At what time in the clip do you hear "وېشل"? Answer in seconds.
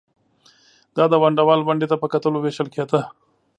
2.43-2.67